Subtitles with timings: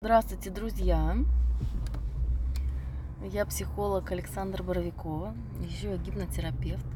[0.00, 1.16] Здравствуйте, друзья!
[3.32, 6.86] Я психолог Александра Боровикова, еще я гипнотерапевт.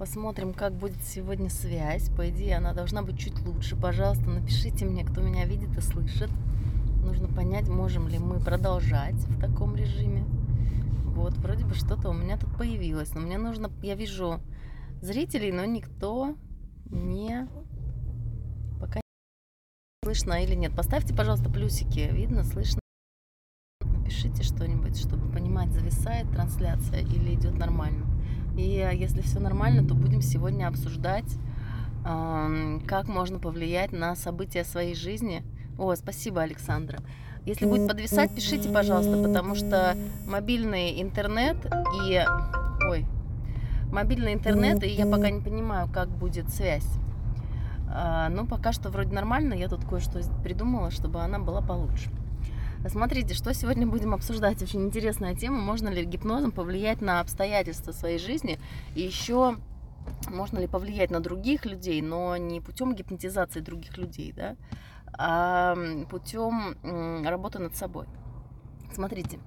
[0.00, 2.10] Посмотрим, как будет сегодня связь.
[2.10, 3.76] По идее, она должна быть чуть лучше.
[3.76, 6.28] Пожалуйста, напишите мне, кто меня видит и слышит.
[7.04, 10.24] Нужно понять, можем ли мы продолжать в таком режиме.
[11.04, 13.14] Вот, вроде бы что-то у меня тут появилось.
[13.14, 14.40] Но мне нужно, я вижу
[15.00, 16.34] зрителей, но никто
[16.90, 17.46] не
[20.16, 20.72] слышно или нет.
[20.74, 22.08] Поставьте, пожалуйста, плюсики.
[22.10, 22.80] Видно, слышно?
[23.84, 28.06] Напишите что-нибудь, чтобы понимать, зависает трансляция или идет нормально.
[28.56, 31.36] И а, если все нормально, то будем сегодня обсуждать,
[32.02, 35.42] как можно повлиять на события своей жизни.
[35.76, 37.00] О, спасибо, Александра.
[37.44, 39.96] Если будет подвисать, пишите, пожалуйста, потому что
[40.26, 41.56] мобильный интернет
[42.06, 42.24] и...
[42.88, 43.04] Ой,
[43.90, 46.86] мобильный интернет, и я пока не понимаю, как будет связь.
[47.98, 49.54] А, ну, пока что вроде нормально.
[49.54, 52.10] Я тут кое-что придумала, чтобы она была получше.
[52.88, 54.62] Смотрите, что сегодня будем обсуждать.
[54.62, 55.60] Очень интересная тема.
[55.60, 58.58] Можно ли гипнозом повлиять на обстоятельства своей жизни?
[58.94, 59.56] И еще
[60.28, 64.56] можно ли повлиять на других людей, но не путем гипнотизации других людей, да,
[65.18, 65.74] а
[66.10, 66.76] путем
[67.24, 68.06] работы над собой.
[68.92, 69.40] Смотрите,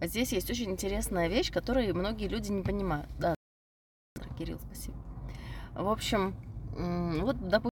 [0.00, 3.10] здесь есть очень интересная вещь, которую многие люди не понимают.
[3.18, 3.34] Да,
[4.38, 4.96] Кирилл, спасибо.
[5.74, 6.34] В общем,
[7.20, 7.75] вот, допустим,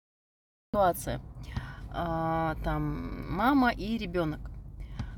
[0.78, 1.22] ситуация.
[1.92, 4.40] А, там мама и ребенок.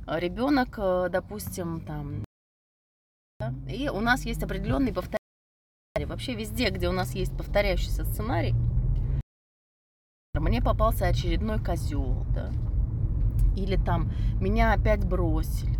[0.07, 2.23] Ребенок, э, допустим, там,
[3.67, 5.19] и у нас есть определенный повторяющий.
[6.05, 8.55] Вообще везде, где у нас есть повторяющийся сценарий,
[10.33, 12.51] мне попался очередной козел, да,
[13.55, 15.77] или там меня опять бросили,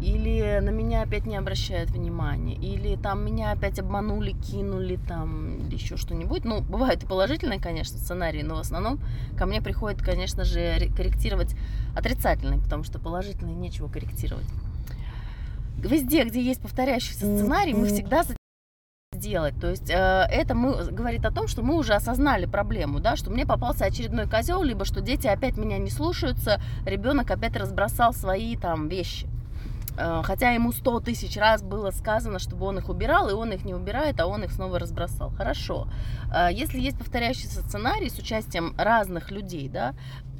[0.00, 5.74] или на меня опять не обращают внимания, или там меня опять обманули, кинули, там, или
[5.74, 6.44] еще что-нибудь.
[6.44, 9.00] Ну, бывают и положительные, конечно, сценарии, но в основном
[9.36, 11.54] ко мне приходит, конечно же, корректировать
[11.94, 14.46] отрицательные, потому что положительные нечего корректировать.
[15.76, 18.24] Везде, где есть повторяющийся сценарий, мы всегда
[19.12, 19.54] сделать.
[19.60, 23.30] То есть э, это мы, говорит о том, что мы уже осознали проблему, да, что
[23.30, 28.56] мне попался очередной козел, либо что дети опять меня не слушаются, ребенок опять разбросал свои
[28.56, 29.29] там вещи.
[29.96, 33.64] Э, хотя ему сто тысяч раз было сказано, чтобы он их убирал, и он их
[33.64, 35.30] не убирает, а он их снова разбросал.
[35.30, 35.88] Хорошо.
[36.32, 39.94] Э, если есть повторяющийся сценарий с участием разных людей, да,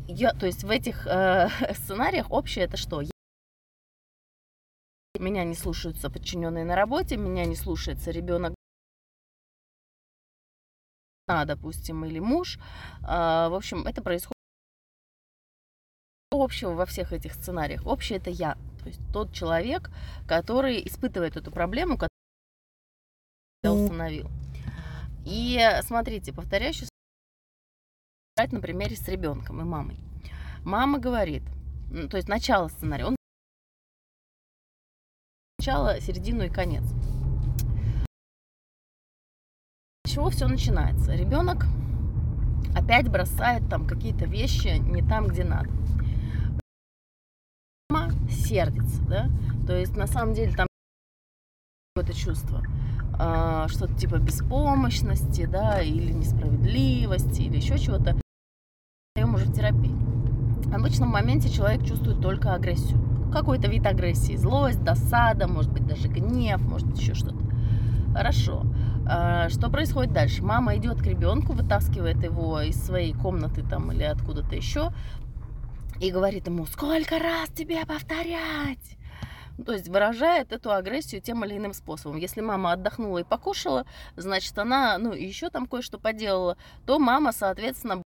[0.08, 3.02] я, то есть в этих э, сценариях общее это что?
[5.18, 8.54] Меня не слушаются подчиненные на работе, меня не слушается ребенок
[11.46, 12.58] допустим, или муж.
[13.02, 14.34] Э, в общем, это происходит
[16.32, 17.86] общего во всех этих сценариях.
[17.86, 18.56] Общее это я.
[18.82, 19.90] То есть тот человек,
[20.26, 22.08] который испытывает эту проблему, которую
[23.62, 24.30] я установил.
[25.26, 26.88] И смотрите, повторяющий
[28.36, 29.98] на примере с ребенком и мамой.
[30.64, 31.42] Мама говорит,
[32.10, 33.16] то есть начало сценария, он
[35.58, 36.84] начало, середину и конец.
[40.06, 41.14] С чего все начинается?
[41.14, 41.66] Ребенок
[42.74, 45.68] опять бросает там какие-то вещи не там, где надо
[48.30, 49.28] сердится, да,
[49.66, 50.66] то есть на самом деле там
[51.96, 52.62] это чувство,
[53.18, 58.16] а, что-то типа беспомощности, да, или несправедливости, или еще чего-то,
[59.16, 59.94] даем уже в терапии.
[60.64, 62.98] В обычном моменте человек чувствует только агрессию,
[63.32, 67.44] какой-то вид агрессии, злость, досада, может быть даже гнев, может быть еще что-то.
[68.14, 68.64] Хорошо.
[69.06, 70.42] А, что происходит дальше?
[70.42, 74.92] Мама идет к ребенку, вытаскивает его из своей комнаты там или откуда-то еще,
[76.00, 78.96] и говорит ему, сколько раз тебе повторять?
[79.58, 82.16] Ну, то есть выражает эту агрессию тем или иным способом.
[82.16, 83.84] Если мама отдохнула и покушала,
[84.16, 86.56] значит она, ну, еще там кое-что поделала,
[86.86, 88.02] то мама, соответственно,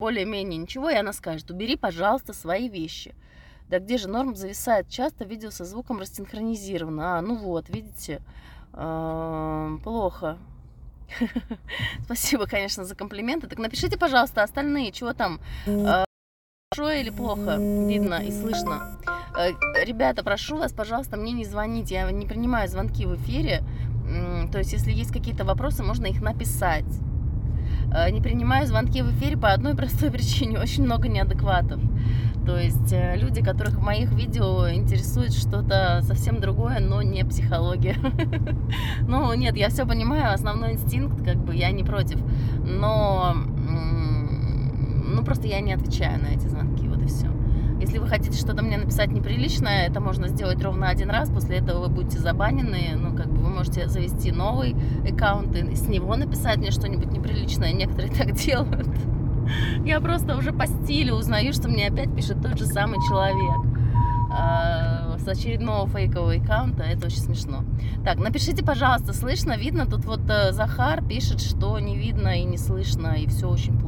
[0.00, 3.14] более-менее ничего, и она скажет, убери, пожалуйста, свои вещи.
[3.68, 7.18] Да где же норм зависает часто, видео со звуком рассинхронизировано.
[7.18, 8.20] А, ну вот, видите,
[8.72, 10.38] плохо.
[12.04, 13.46] Спасибо, конечно, за комплименты.
[13.46, 15.40] Так напишите, пожалуйста, остальные, чего там
[16.78, 18.82] хорошо или плохо видно и слышно.
[19.36, 19.50] Э,
[19.84, 21.90] ребята, прошу вас, пожалуйста, мне не звонить.
[21.90, 23.62] Я не принимаю звонки в эфире.
[24.52, 26.86] То есть, если есть какие-то вопросы, можно их написать.
[27.92, 30.58] Э, не принимаю звонки в эфире по одной простой причине.
[30.60, 31.80] Очень много неадекватов.
[32.46, 37.96] То есть э, люди, которых в моих видео интересует что-то совсем другое, но не психология.
[39.08, 42.20] Ну, нет, я все понимаю, основной инстинкт, как бы, я не против.
[42.62, 43.34] Но
[45.18, 46.77] ну, просто я не отвечаю на эти звонки,
[47.08, 47.26] все.
[47.80, 51.86] Если вы хотите что-то мне написать неприличное, это можно сделать ровно один раз, после этого
[51.86, 54.74] вы будете забанены, ну, как бы вы можете завести новый
[55.08, 58.88] аккаунт и с него написать мне что-нибудь неприличное, некоторые так делают.
[59.84, 63.78] Я просто уже по стилю узнаю, что мне опять пишет тот же самый человек
[64.30, 66.82] а, с очередного фейкового аккаунта.
[66.82, 67.64] Это очень смешно.
[68.04, 69.86] Так, напишите, пожалуйста, слышно, видно?
[69.86, 73.87] Тут вот э, Захар пишет, что не видно и не слышно, и все очень плохо.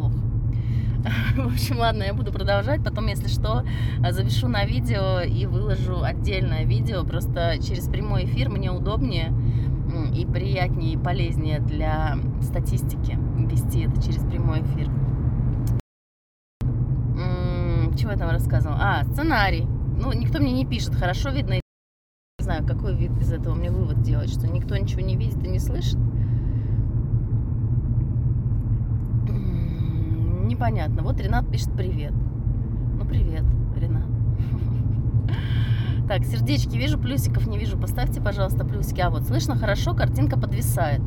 [1.37, 2.85] В общем, ладно, я буду продолжать.
[2.85, 3.65] Потом, если что,
[4.11, 7.05] запишу на видео и выложу отдельное видео.
[7.05, 9.33] Просто через прямой эфир мне удобнее
[10.15, 13.19] и приятнее, и полезнее для статистики
[13.51, 14.91] вести это через прямой эфир.
[17.97, 18.79] Чего я там рассказывала?
[18.81, 19.67] А, сценарий.
[20.01, 21.55] Ну, никто мне не пишет, хорошо видно.
[21.55, 21.61] Не
[22.39, 25.59] знаю, какой вид из этого мне вывод делать, что никто ничего не видит и не
[25.59, 25.99] слышит.
[30.51, 31.05] Непонятно.
[31.05, 32.13] Вот Ренат пишет привет.
[32.13, 33.45] Ну, привет,
[33.77, 34.03] Ренат.
[36.09, 37.79] Так, сердечки вижу, плюсиков не вижу.
[37.79, 39.01] Поставьте, пожалуйста, плюсики.
[39.01, 41.01] А вот слышно хорошо, картинка подвисает.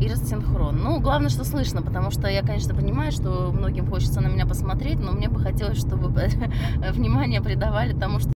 [0.00, 0.76] И рассинхрон.
[0.76, 5.00] Ну, главное, что слышно, потому что я, конечно, понимаю, что многим хочется на меня посмотреть,
[5.00, 6.28] но мне бы хотелось, чтобы
[6.92, 8.30] внимание придавали тому, что...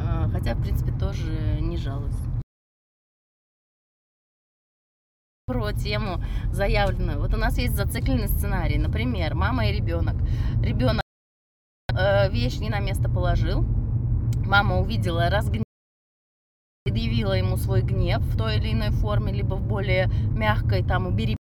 [0.00, 2.25] А, хотя, в принципе, тоже не жалуюсь.
[5.56, 6.22] Про тему
[6.52, 7.18] заявленную.
[7.18, 8.78] Вот у нас есть зацикленный сценарий.
[8.78, 10.16] Например, мама и ребенок.
[10.62, 11.06] Ребенок
[11.96, 13.64] Э, вещь не на место положил.
[14.44, 15.64] Мама увидела, разгневалась,
[16.84, 21.36] предъявила ему свой гнев в той или иной форме, либо в более мягкой, там, убери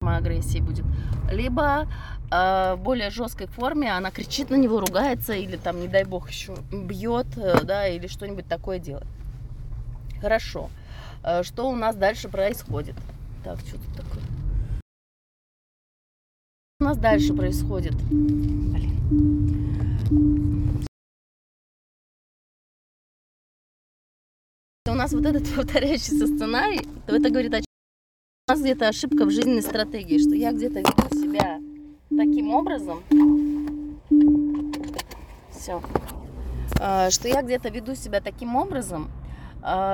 [0.00, 0.84] агрессии будет,
[1.30, 1.88] либо
[2.30, 6.30] э, в более жесткой форме она кричит на него, ругается, или там, не дай бог,
[6.30, 9.06] еще бьет, э, да, или что-нибудь такое делает.
[10.20, 10.70] Хорошо.
[11.26, 12.94] Э, что у нас дальше происходит?
[13.42, 14.22] Так, что тут такое?
[16.78, 17.94] у нас дальше происходит?
[17.96, 18.92] Блин.
[24.88, 27.58] У нас вот этот повторяющийся сценарий, то это говорит о?
[27.58, 31.60] У нас где-то ошибка в жизненной стратегии, что я где-то веду себя
[32.08, 33.02] таким образом.
[35.50, 35.82] Все.
[36.78, 39.10] А, что я где-то веду себя таким образом,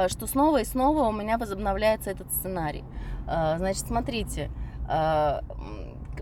[0.09, 2.85] что снова и снова у меня возобновляется этот сценарий.
[3.27, 4.51] А, значит, смотрите,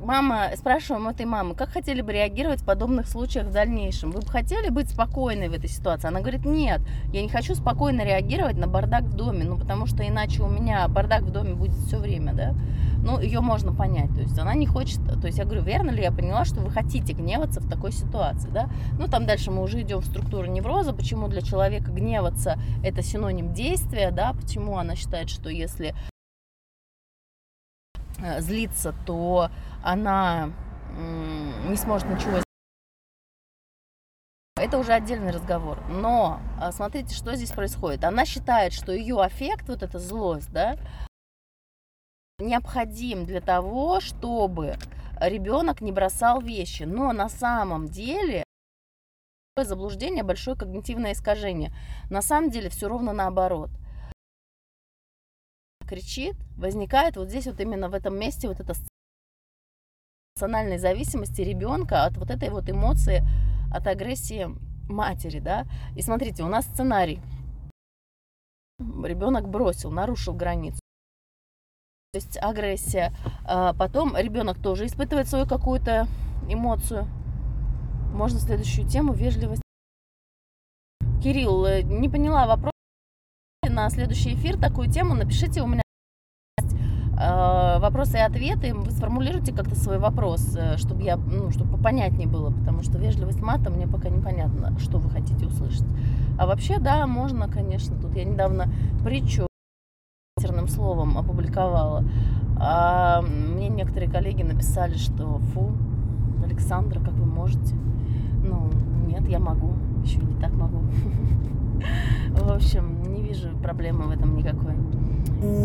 [0.00, 4.10] мама, спрашиваем этой мамы, как хотели бы реагировать в подобных случаях в дальнейшем?
[4.10, 6.08] Вы бы хотели быть спокойной в этой ситуации?
[6.08, 6.80] Она говорит, нет,
[7.12, 10.86] я не хочу спокойно реагировать на бардак в доме, ну, потому что иначе у меня
[10.88, 12.54] бардак в доме будет все время, да?
[13.02, 16.02] Ну, ее можно понять, то есть она не хочет, то есть я говорю, верно ли
[16.02, 18.68] я поняла, что вы хотите гневаться в такой ситуации, да?
[18.98, 23.54] Ну, там дальше мы уже идем в структуру невроза, почему для человека гневаться это синоним
[23.54, 25.94] действия, да, почему она считает, что если
[28.38, 29.50] злится, то
[29.82, 30.50] она
[31.68, 32.40] не сможет ничего
[34.60, 35.82] это уже отдельный разговор.
[35.88, 38.04] Но а, смотрите, что здесь происходит.
[38.04, 40.76] Она считает, что ее аффект, вот эта злость, да,
[42.38, 44.76] необходим для того, чтобы
[45.18, 46.82] ребенок не бросал вещи.
[46.82, 48.44] Но на самом деле
[49.56, 51.74] заблуждение, большое когнитивное искажение.
[52.08, 53.70] На самом деле все ровно наоборот
[55.90, 58.74] кричит, возникает вот здесь вот именно в этом месте вот эта
[60.36, 63.24] эмоциональной зависимости ребенка от вот этой вот эмоции,
[63.72, 64.46] от агрессии
[64.88, 65.66] матери, да.
[65.96, 67.20] И смотрите, у нас сценарий.
[68.78, 70.78] Ребенок бросил, нарушил границу.
[72.12, 73.12] То есть агрессия.
[73.44, 76.06] А потом ребенок тоже испытывает свою какую-то
[76.48, 77.06] эмоцию.
[78.14, 79.62] Можно следующую тему вежливость.
[81.22, 82.72] Кирилл, э, не поняла вопрос
[83.84, 85.80] на следующий эфир такую тему, напишите у меня
[86.60, 92.28] э, вопросы и ответы, вы сформулируйте как-то свой вопрос, э, чтобы я, ну, чтобы понятнее
[92.28, 95.86] было, потому что вежливость мата мне пока непонятно, что вы хотите услышать.
[96.38, 97.96] А вообще, да, можно, конечно.
[97.96, 98.70] Тут я недавно
[99.02, 99.46] притчу
[100.68, 102.04] словом опубликовала.
[102.58, 105.72] А мне некоторые коллеги написали, что фу,
[106.44, 107.74] Александра, как вы можете?
[108.44, 108.70] Ну,
[109.06, 109.72] нет, я могу,
[110.04, 110.80] еще не так могу.
[112.30, 114.74] В общем, не вижу проблемы в этом никакой.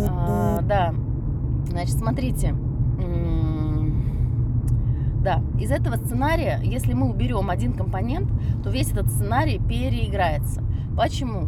[0.10, 0.94] А, да,
[1.70, 2.56] значит, смотрите.
[5.26, 8.30] Да, из этого сценария, если мы уберем один компонент,
[8.64, 10.64] то весь этот сценарий переиграется.
[10.96, 11.48] Почему?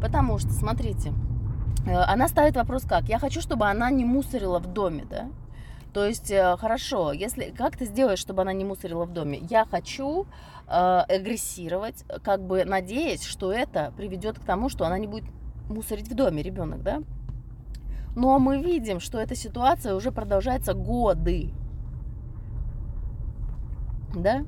[0.00, 1.12] Потому что, смотрите,
[1.84, 3.08] э, она ставит вопрос как?
[3.08, 5.26] Я хочу, чтобы она не мусорила в доме, да?
[5.92, 9.38] То есть, э, хорошо, если как ты сделаешь, чтобы она не мусорила в доме?
[9.48, 10.26] Я хочу
[10.66, 15.24] э, агрессировать, как бы надеясь, что это приведет к тому, что она не будет
[15.68, 17.02] мусорить в доме, ребенок, да?
[18.16, 21.52] Но мы видим, что эта ситуация уже продолжается годы.
[24.14, 24.44] Да?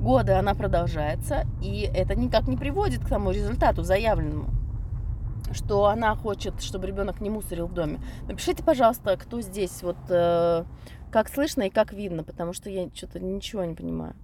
[0.00, 4.59] Годы она продолжается, и это никак не приводит к тому результату заявленному.
[5.52, 8.00] Что она хочет, чтобы ребенок не мусорил в доме.
[8.26, 10.64] Напишите, пожалуйста, кто здесь, вот э,
[11.10, 14.14] как слышно и как видно, потому что я что-то ничего не понимаю.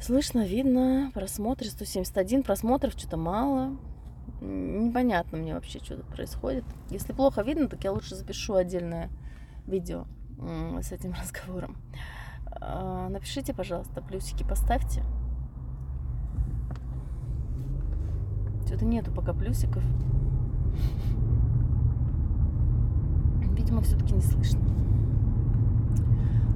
[0.00, 3.76] Слышно, видно, просмотры 171, просмотров что-то мало.
[4.40, 6.64] Непонятно мне вообще, что тут происходит.
[6.90, 9.10] Если плохо видно, так я лучше запишу отдельное
[9.66, 10.06] видео
[10.82, 11.76] с этим разговором.
[12.60, 15.02] А, напишите, пожалуйста, плюсики поставьте.
[18.66, 19.82] Что-то нету пока плюсиков.
[23.52, 24.60] Видимо, все-таки не слышно.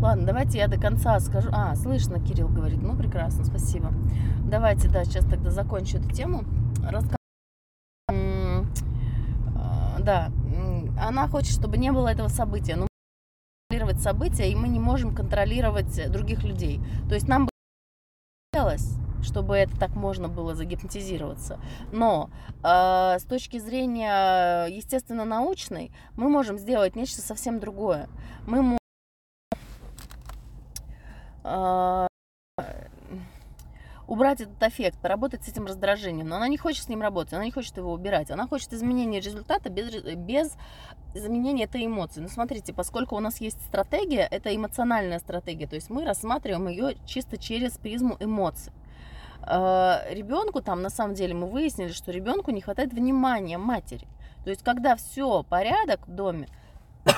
[0.01, 1.49] Ладно, давайте я до конца скажу.
[1.53, 2.83] А, слышно, Кирилл говорит.
[2.83, 3.93] Ну, прекрасно, спасибо.
[4.45, 6.45] Давайте, да, сейчас тогда закончу эту тему.
[6.83, 7.17] Расскажу.
[8.09, 10.31] А, да,
[11.01, 12.77] она хочет, чтобы не было этого события.
[12.77, 12.87] Но
[13.69, 16.81] контролировать события, и мы не можем контролировать других людей.
[17.09, 17.49] То есть нам
[19.29, 21.61] чтобы это так можно было загипнотизироваться.
[21.93, 22.31] Но
[22.65, 28.09] э, с точки зрения, естественно, научной, мы можем сделать нечто совсем другое.
[28.47, 28.79] Мы можем
[31.45, 32.07] э,
[34.09, 36.29] убрать этот эффект, поработать с этим раздражением.
[36.29, 38.31] Но она не хочет с ним работать, она не хочет его убирать.
[38.31, 40.57] Она хочет изменения результата без, без
[41.15, 42.21] изменения этой эмоции.
[42.21, 46.97] Ну, смотрите, поскольку у нас есть стратегия, это эмоциональная стратегия, то есть мы рассматриваем ее
[47.07, 48.73] чисто через призму эмоций.
[49.43, 54.07] А, ребенку там, на самом деле, мы выяснили, что ребенку не хватает внимания матери.
[54.45, 56.49] То есть, когда все порядок в доме,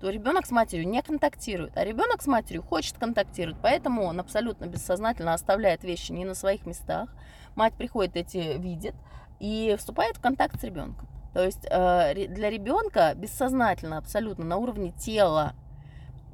[0.00, 4.66] то ребенок с матерью не контактирует, а ребенок с матерью хочет контактировать, поэтому он абсолютно
[4.66, 7.10] бессознательно оставляет вещи не на своих местах.
[7.54, 8.94] Мать приходит, эти видит
[9.40, 11.08] и вступает в контакт с ребенком.
[11.34, 15.54] То есть э, для ребенка бессознательно, абсолютно на уровне тела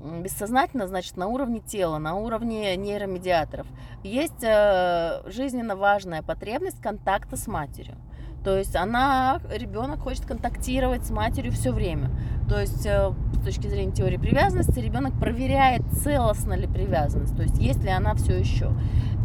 [0.00, 3.66] бессознательно, значит, на уровне тела, на уровне нейромедиаторов.
[4.02, 7.96] Есть э, жизненно важная потребность контакта с матерью.
[8.44, 12.10] То есть она, ребенок хочет контактировать с матерью все время.
[12.48, 17.58] То есть э, с точки зрения теории привязанности ребенок проверяет, целостна ли привязанность, то есть
[17.58, 18.70] есть ли она все еще.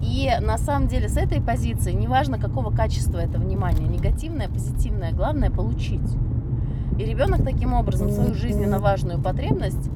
[0.01, 5.51] И на самом деле с этой позиции, неважно какого качества это внимание, негативное, позитивное, главное
[5.51, 6.17] получить.
[6.97, 9.89] И ребенок таким образом свою жизненно важную потребность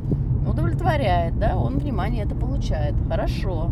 [0.55, 2.95] удовлетворяет, да, он внимание это получает.
[3.09, 3.69] Хорошо.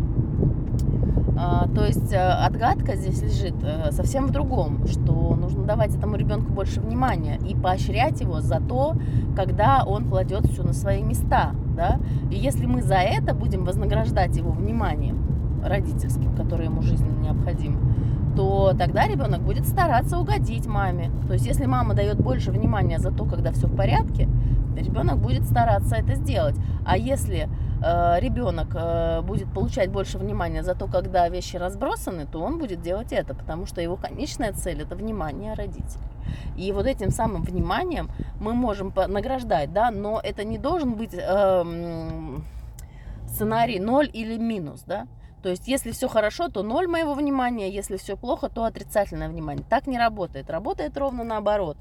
[1.36, 6.16] А, то есть э, отгадка здесь лежит э, совсем в другом, что нужно давать этому
[6.16, 8.94] ребенку больше внимания и поощрять его за то,
[9.34, 11.52] когда он кладет все на свои места.
[11.76, 11.98] Да?
[12.30, 15.26] И если мы за это будем вознаграждать его вниманием
[15.64, 17.80] родительским, которое ему жизненно необходимо,
[18.36, 21.10] то тогда ребенок будет стараться угодить маме.
[21.26, 24.28] То есть если мама дает больше внимания за то, когда все в порядке,
[24.80, 26.56] ребенок будет стараться это сделать.
[26.84, 27.48] А если
[27.82, 32.82] э, ребенок э, будет получать больше внимания за то, когда вещи разбросаны, то он будет
[32.82, 36.04] делать это, потому что его конечная цель это внимание родителей.
[36.56, 41.64] И вот этим самым вниманием мы можем награждать, да, но это не должен быть э,
[43.26, 45.06] сценарий 0 или минус, да.
[45.44, 49.62] То есть, если все хорошо, то ноль моего внимания, если все плохо, то отрицательное внимание.
[49.68, 50.48] Так не работает.
[50.48, 51.76] Работает ровно наоборот.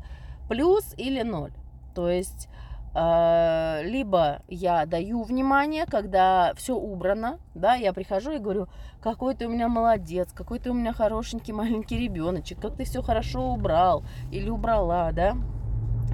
[0.50, 1.54] Плюс или ноль.
[1.96, 2.50] То есть
[2.94, 8.68] либо я даю внимание, когда все убрано, да, я прихожу и говорю,
[9.02, 13.02] какой ты у меня молодец, какой ты у меня хорошенький маленький ребеночек, как ты все
[13.02, 15.36] хорошо убрал или убрала, да,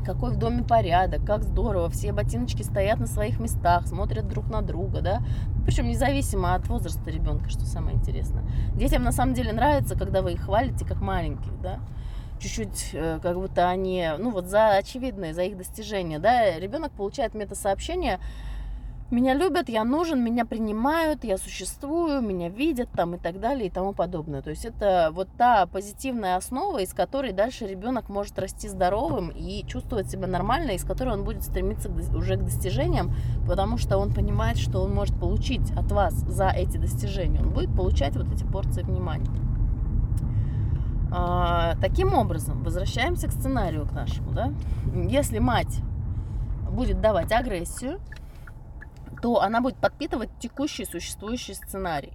[0.05, 4.61] какой в доме порядок, как здорово, все ботиночки стоят на своих местах, смотрят друг на
[4.61, 5.21] друга, да,
[5.65, 8.43] причем независимо от возраста ребенка, что самое интересное.
[8.73, 11.79] Детям на самом деле нравится, когда вы их хвалите как маленьких, да,
[12.39, 17.33] чуть-чуть э, как будто они, ну вот за очевидные, за их достижения, да, ребенок получает
[17.33, 18.19] метасообщение,
[19.11, 23.69] меня любят, я нужен, меня принимают, я существую, меня видят там и так далее и
[23.71, 24.43] тому подобное.
[24.43, 29.65] То есть это вот та позитивная основа, из которой дальше ребенок может расти здоровым и
[29.65, 33.11] чувствовать себя нормально, из которой он будет стремиться уже к достижениям,
[33.47, 37.39] потому что он понимает, что он может получить от вас за эти достижения.
[37.39, 39.48] Он будет получать вот эти порции внимания.
[41.11, 44.51] А, таким образом, возвращаемся к сценарию к нашему, да?
[44.93, 45.79] Если мать
[46.69, 47.99] будет давать агрессию,
[49.21, 52.13] то она будет подпитывать текущий существующий сценарий.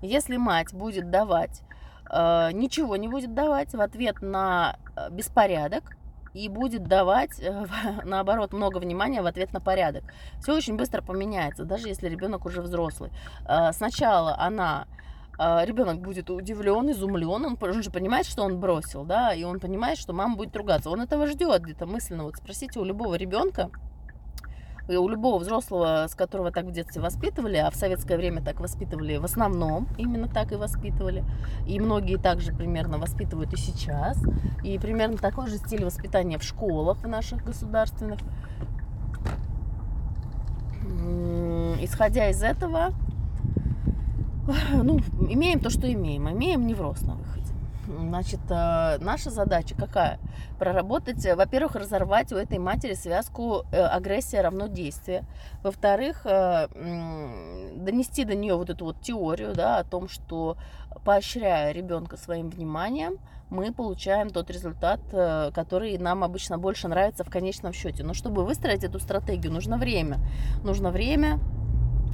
[0.00, 1.62] Если мать будет давать,
[2.10, 5.96] э, ничего не будет давать в ответ на э, беспорядок,
[6.34, 7.66] и будет давать, э,
[8.04, 10.04] наоборот, много внимания в ответ на порядок.
[10.40, 13.10] Все очень быстро поменяется, даже если ребенок уже взрослый.
[13.48, 14.86] Э, сначала она а,
[15.38, 19.98] ребенок будет удивлен, изумлен, он, он же понимает, что он бросил, да, и он понимает,
[19.98, 20.90] что мама будет ругаться.
[20.90, 22.24] Он этого ждет где-то мысленно.
[22.24, 23.70] Вот спросите у любого ребенка,
[24.88, 29.18] у любого взрослого, с которого так в детстве воспитывали, а в советское время так воспитывали
[29.18, 31.24] в основном, именно так и воспитывали.
[31.66, 34.18] И многие также примерно воспитывают и сейчас.
[34.64, 38.18] И примерно такой же стиль воспитания в школах в наших государственных.
[41.80, 42.92] Исходя из этого,
[44.82, 46.28] ну, имеем то, что имеем.
[46.30, 47.52] Имеем невроз на выходе.
[47.88, 50.18] Значит, э, наша задача какая?
[50.58, 55.24] Проработать, э, во-первых, разорвать у этой матери связку э, агрессия равно действие.
[55.62, 60.56] Во-вторых, донести до нее вот эту вот теорию, да, о том, что
[61.04, 63.18] поощряя ребенка своим вниманием,
[63.50, 68.04] мы получаем тот результат, который нам обычно больше нравится в конечном счете.
[68.04, 70.18] Но чтобы выстроить эту стратегию, нужно время.
[70.62, 71.40] Нужно время,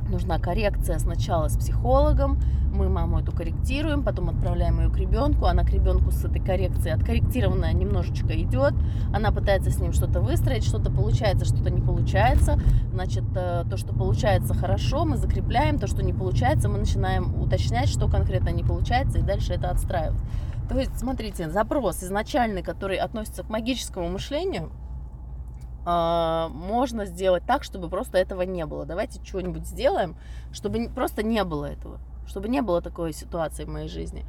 [0.08, 2.38] нужна коррекция сначала с психологом,
[2.74, 6.94] мы маму эту корректируем, потом отправляем ее к ребенку, она к ребенку с этой коррекцией
[6.94, 8.74] откорректированная немножечко идет,
[9.12, 12.60] она пытается с ним что-то выстроить, что-то получается, что-то не получается,
[12.92, 17.88] значит, э, то, что получается хорошо, мы закрепляем, то, что не получается, мы начинаем уточнять,
[17.88, 20.20] что конкретно не получается, и дальше это отстраивать.
[20.68, 24.70] То есть, смотрите, запрос изначальный, который относится к магическому мышлению,
[25.84, 28.86] можно сделать так, чтобы просто этого не было.
[28.86, 30.16] Давайте что-нибудь сделаем,
[30.52, 34.24] чтобы просто не было этого чтобы не было такой ситуации в моей жизни.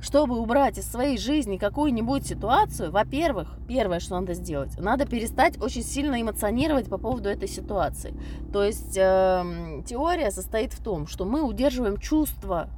[0.00, 5.84] Чтобы убрать из своей жизни какую-нибудь ситуацию, во-первых, первое, что надо сделать, надо перестать очень
[5.84, 8.12] сильно эмоционировать по поводу этой ситуации.
[8.52, 12.68] То есть э, теория состоит в том, что мы удерживаем чувства.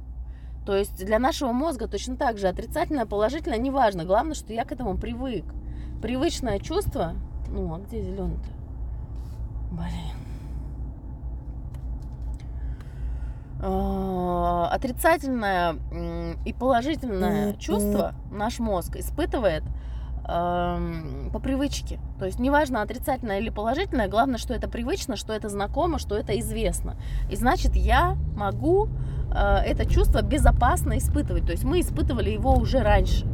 [0.67, 4.05] То есть для нашего мозга точно так же отрицательное, положительное, неважно.
[4.05, 5.45] Главное, что я к этому привык.
[6.03, 7.15] Привычное чувство,
[7.49, 8.49] ну а где зеленый-то?
[9.71, 10.15] Блин.
[13.61, 15.75] Э, отрицательное
[16.45, 19.63] и положительное чувство наш мозг испытывает
[20.27, 21.99] по привычке.
[22.17, 26.39] То есть неважно отрицательное или положительное, главное, что это привычно, что это знакомо, что это
[26.39, 26.95] известно.
[27.29, 28.87] И значит, я могу
[29.31, 31.45] э, это чувство безопасно испытывать.
[31.45, 33.27] То есть мы испытывали его уже раньше.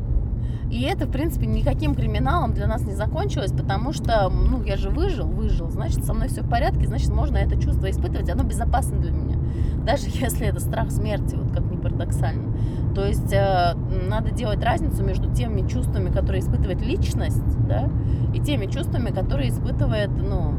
[0.71, 4.89] И это, в принципе, никаким криминалом для нас не закончилось, потому что, ну, я же
[4.89, 8.97] выжил, выжил, значит, со мной все в порядке, значит, можно это чувство испытывать, оно безопасно
[8.97, 9.37] для меня.
[9.85, 12.55] Даже если это страх смерти, вот как ни парадоксально.
[12.95, 13.73] То есть э,
[14.07, 17.89] надо делать разницу между теми чувствами, которые испытывает личность, да,
[18.33, 20.55] и теми чувствами, которые испытывает, ну,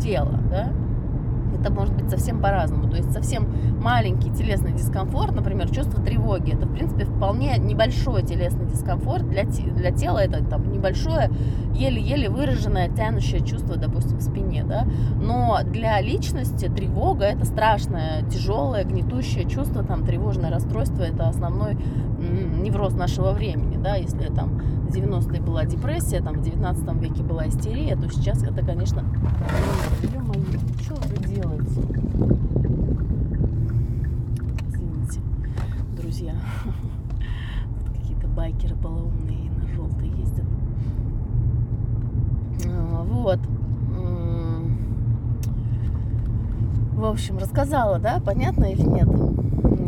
[0.00, 0.72] тело, да
[1.54, 2.88] это может быть совсем по-разному.
[2.88, 3.48] То есть совсем
[3.82, 9.28] маленький телесный дискомфорт, например, чувство тревоги, это, в принципе, вполне небольшой телесный дискомфорт.
[9.28, 11.30] Для, для тела это там небольшое,
[11.74, 14.86] еле-еле выраженное, тянущее чувство, допустим, в спине, да.
[15.20, 21.76] Но для личности тревога– это страшное, тяжелое, гнетущее чувство, там, тревожное расстройство– это основной
[22.18, 27.46] невроз нашего времени, да, если там в 90-е была депрессия, там в 19 веке была
[27.46, 29.04] истерия, то сейчас это, конечно,
[30.02, 31.80] ё-моё, что вы делаете?
[34.66, 35.20] Извините,
[35.96, 36.34] друзья,
[36.64, 40.46] тут какие-то байкеры полоумные на желтые ездят.
[42.66, 43.38] А, вот.
[46.94, 49.08] В общем, рассказала, да, понятно или нет?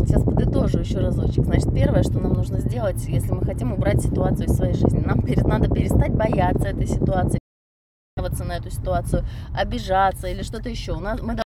[0.07, 1.45] Сейчас подытожу еще разочек.
[1.45, 5.23] Значит, первое, что нам нужно сделать, если мы хотим убрать ситуацию из своей жизни, нам
[5.23, 7.39] перед, надо перестать бояться этой ситуации,
[8.17, 9.25] на эту ситуацию,
[9.55, 10.93] обижаться или что-то еще.
[10.93, 11.37] У нас мы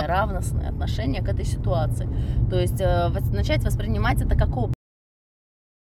[0.00, 2.08] равностное отношение к этой ситуации.
[2.50, 4.74] То есть э, начать воспринимать это как опыт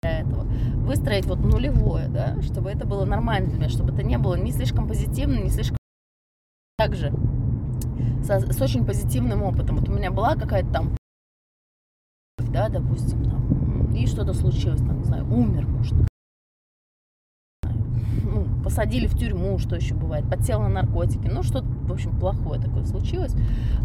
[0.04, 0.44] этого.
[0.86, 4.52] Выстроить вот нулевое, да, чтобы это было нормально для меня, чтобы это не было ни
[4.52, 5.78] слишком позитивно, ни слишком
[6.78, 7.14] также
[8.24, 9.78] с, с очень позитивным опытом.
[9.78, 10.96] Вот у меня была какая-то там
[12.52, 15.92] да, допустим, там, и что-то случилось, там, не знаю, умер муж,
[18.24, 22.62] ну, посадили в тюрьму, что еще бывает, подсел на наркотики, ну, что-то, в общем, плохое
[22.62, 23.34] такое случилось,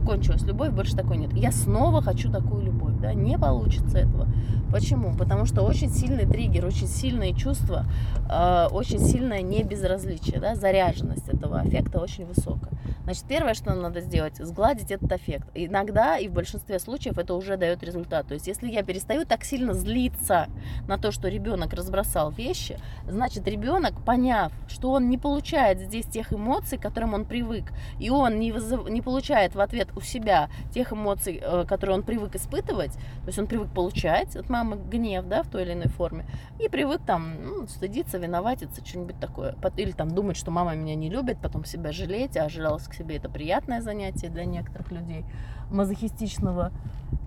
[0.04, 1.32] кончилась любовь, больше такой нет.
[1.32, 4.26] Я снова хочу такую любовь, да, не получится этого.
[4.72, 5.14] Почему?
[5.16, 7.84] Потому что очень сильный триггер, очень сильные чувства,
[8.28, 12.72] э, очень сильное небезразличие, да, заряженность этого эффекта очень высокая.
[13.04, 15.46] Значит, первое, что надо сделать, сгладить этот эффект.
[15.54, 18.26] Иногда и в большинстве случаев это уже дает результат.
[18.26, 20.48] То есть, если я перестаю так сильно злиться
[20.88, 22.76] на то, что ребенок разбросал вещи,
[23.08, 27.66] значит, ребенок, поняв, что он не получает здесь тех эмоций, к которым он привык,
[28.00, 28.88] и он не, вызыв...
[28.88, 33.38] не получает в ответ у себя тех эмоций, э, которые он привык испытывать, то есть
[33.38, 36.26] он привык получать от мамы гнев, да, в той или иной форме,
[36.60, 41.10] и привык там ну, стыдиться, виноватиться, что-нибудь такое, или там думать, что мама меня не
[41.10, 45.24] любит, потом себя жалеть, а жаловалась к себе это приятное занятие для некоторых людей,
[45.70, 46.72] мазохистичного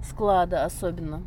[0.04, 1.24] склада особенно.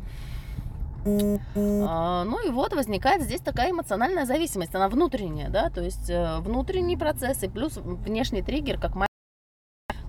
[1.05, 6.39] А, Ну и вот возникает здесь такая эмоциональная зависимость, она внутренняя, да, то есть э,
[6.39, 8.93] внутренний процесс и плюс внешний триггер, как.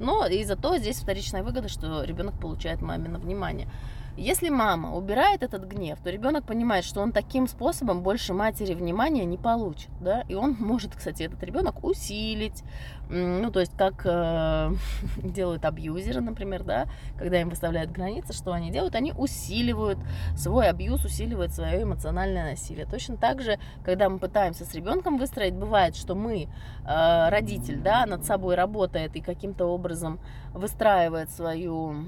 [0.00, 3.68] Но и зато здесь вторичная выгода, что ребенок получает мамино внимание.
[4.16, 9.24] Если мама убирает этот гнев, то ребенок понимает, что он таким способом больше матери внимания
[9.24, 12.62] не получит, да, и он может, кстати, этот ребенок усилить,
[13.08, 14.72] ну, то есть как э,
[15.24, 16.86] делают абьюзеры, например, да,
[17.18, 19.98] когда им выставляют границы, что они делают, они усиливают
[20.36, 22.86] свой абьюз, усиливают свое эмоциональное насилие.
[22.86, 26.46] Точно так же, когда мы пытаемся с ребенком выстроить, бывает, что мы,
[26.86, 30.20] э, родитель, да, над собой работает и каким-то образом
[30.52, 32.06] выстраивает свою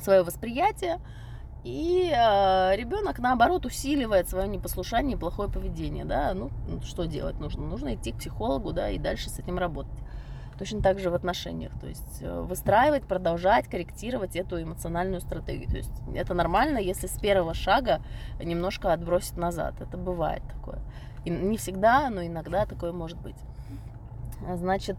[0.00, 1.00] свое восприятие,
[1.66, 6.04] и э, ребенок, наоборот, усиливает свое непослушание и плохое поведение.
[6.04, 6.32] Да?
[6.32, 6.50] Ну,
[6.84, 7.66] что делать нужно?
[7.66, 9.98] Нужно идти к психологу да, и дальше с этим работать.
[10.60, 11.72] Точно так же в отношениях.
[11.80, 15.68] То есть э, выстраивать, продолжать, корректировать эту эмоциональную стратегию.
[15.68, 18.00] То есть это нормально, если с первого шага
[18.40, 19.74] немножко отбросить назад.
[19.80, 20.78] Это бывает такое.
[21.24, 23.36] И не всегда, но иногда такое может быть.
[24.54, 24.96] Значит,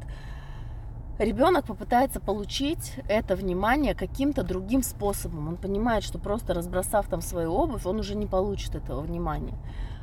[1.18, 5.48] ребенок попытается получить это внимание каким-то другим способом.
[5.48, 9.58] Он понимает, что просто разбросав там свою обувь, он уже не получит этого внимания.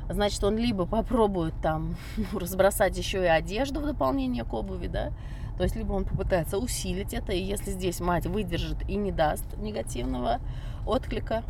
[0.09, 5.11] Значит, он либо попробует там ну, разбросать еще и одежду в дополнение к обуви, да,
[5.57, 9.45] то есть либо он попытается усилить это, и если здесь мать выдержит и не даст
[9.57, 10.39] негативного
[10.85, 11.43] отклика,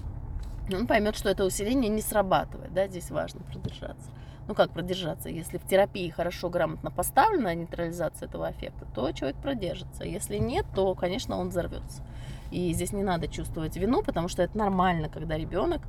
[0.72, 4.10] он поймет, что это усиление не срабатывает, да, здесь важно продержаться
[4.48, 10.04] ну как продержаться, если в терапии хорошо, грамотно поставлена нейтрализация этого эффекта, то человек продержится.
[10.04, 12.04] Если нет, то, конечно, он взорвется.
[12.52, 15.82] И здесь не надо чувствовать вину, потому что это нормально, когда ребенок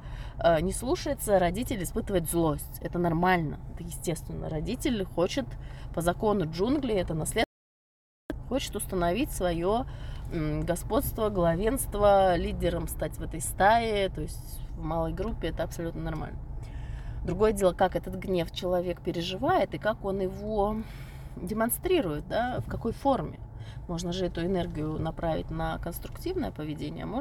[0.42, 2.80] э, не слушается, родитель испытывает злость.
[2.80, 4.48] Это нормально, это естественно.
[4.48, 5.46] Родитель хочет
[5.94, 7.46] по закону джунглей, это наследство,
[8.48, 9.84] хочет установить свое
[10.32, 16.38] господство, главенство, лидером стать в этой стае, то есть в малой группе это абсолютно нормально.
[17.26, 20.76] Другое дело, как этот гнев человек переживает и как он его
[21.34, 23.40] демонстрирует, да, в какой форме.
[23.88, 27.08] Можно же эту энергию направить на конструктивное поведение, а